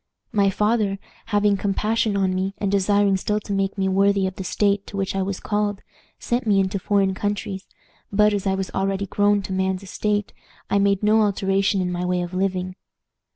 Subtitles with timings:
[0.31, 0.97] "My father,
[1.27, 4.97] having compassion on me, and desiring still to make me worthy of the state to
[4.97, 5.83] which I was called,
[6.17, 7.67] sent me into foreign countries;
[8.11, 10.33] but, as I was already grown to man's estate,
[10.71, 12.77] I made no alteration in my way of living.